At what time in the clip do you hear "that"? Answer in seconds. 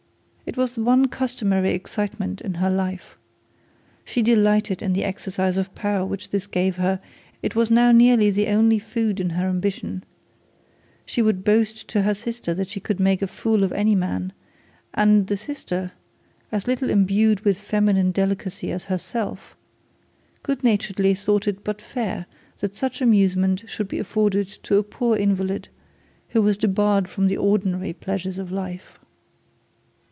12.53-12.67, 22.59-22.75